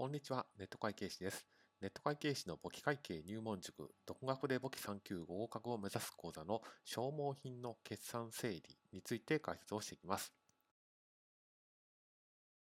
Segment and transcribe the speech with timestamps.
[0.00, 1.44] こんにちは、ネット会計士です。
[1.82, 8.62] ネット会計士の簿記会計入門塾、独学で簿記3級合格を目指す講座の消耗品の決算整理
[8.94, 10.32] について解説をしていきます。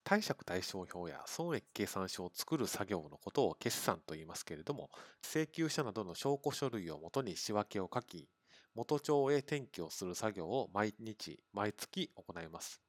[0.05, 4.89] 貸借対照表や損益計算書を作る作業のことを決算と言いますけれども、
[5.23, 8.27] 請求書などの証拠書類をもとに仕分けを書き、
[8.75, 12.88] 元帳へ転記をする作業を毎日、毎月行います。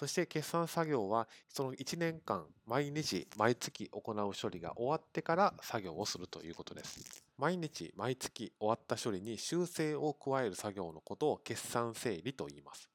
[0.00, 7.22] そして決算作業はその1年間毎日毎月行う処理が終わってから作業をするということです。
[7.36, 12.88] 毎日毎月終わった処理に修正を加える作業のことを決算整理と言います。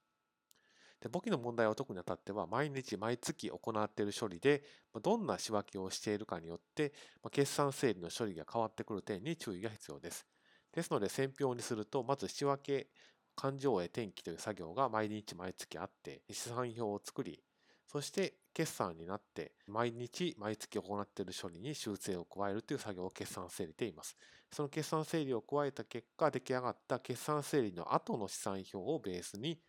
[1.00, 4.64] で簿記の問題は特にあたっては毎日毎月行っている処理で
[5.04, 6.92] どんな仕分けをしているかによって
[7.30, 10.26] 決算整理の処理が変わってくる点に注意が必要です。
[10.74, 12.88] ですので選票にするとまず仕分け
[13.36, 17.44] 勘定へ転記という作業が毎日毎月あって、資産表を作り、
[17.88, 24.16] そして決算になって毎日毎月行っている処理に修正を加えるという作業を決算整理と言います。
[24.52, 29.62] その決算整理を加えた結果出来上がった決算整理の後の資産表をベースに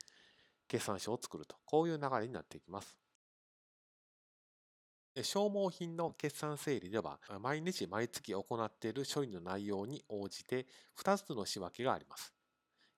[0.69, 2.97] 決算書を作るとこういう流れになっていきます。
[5.25, 12.36] 消耗品の決算整理では毎日毎月行っている処理の内容に応じて2つの仕分けがあります。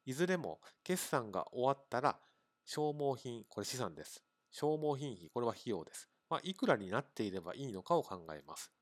[0.09, 2.19] いずれも決算が終わったら
[2.65, 4.25] 消耗品、これ資産です。
[4.51, 6.09] 消耗品費、これは費用です。
[6.31, 8.73] まあ、いくらになっていればいいのかを考えます。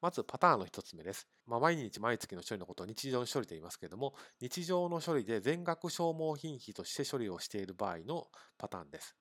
[0.00, 1.26] まずパターンの1つ目です。
[1.46, 9.16] まあ、毎日毎月の処理のことを日常の処理と言いますけれども、日常の処理で全額消耗品費として処理をしている場合のパターンです。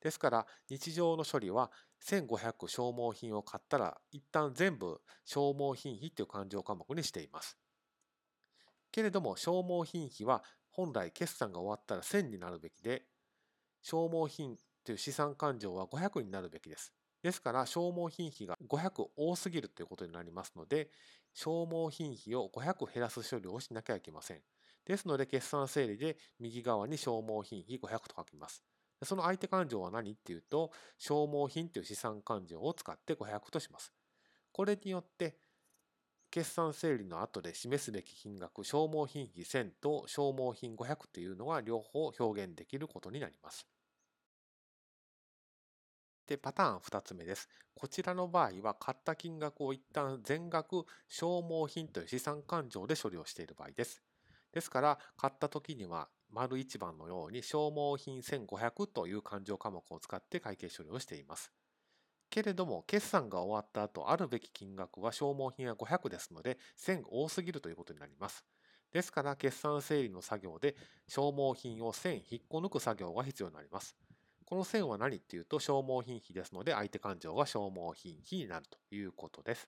[0.00, 7.58] ですから、日常の処理は1500消耗品を買ったら、一旦全部消耗品費という勘定科目にしています。
[8.92, 13.04] けれども消耗品費は本来決算が終わったら1000になるべきで
[13.82, 16.92] 消耗品という資産勘定は500になるべきです。
[17.22, 20.90] ですから消耗品費が500多すぎるということになりますので
[21.34, 24.40] 消耗品費を500減らす処理をしなきゃいけません。
[24.86, 28.64] ですので決算整理で右側に消耗品費500と書きます。
[29.02, 33.92] その相手勘定は何っていうと消耗品という資産勘定を使って500とします。
[34.52, 35.36] これによって
[36.30, 43.68] 決算整理の後で示すべき金額、消耗品費1000と消耗品500というのが両方表現できることになります。
[46.26, 47.48] で、パターン2つ目です。
[47.74, 54.02] こちらの場合は、買った金額を一旦全額消耗品という資産勘定で処理をしている場合です。
[54.52, 61.52] ですから、買った時には、丸1番のように消耗品1500という勘定科目を使って会計処理をしています。
[62.30, 68.44] けれども、決算が終わった後、あるべき金額は消耗品は500ですので、1000多すぎるということになります。
[68.92, 70.76] ですから、決算整理の作業で
[71.08, 73.96] 消耗品を1000引っこ抜く作業が必要になります。
[74.46, 79.58] この1000は何っていうと消耗品費ですので、相手勘定が消耗品費になるということです。